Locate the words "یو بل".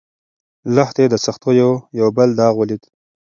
1.99-2.29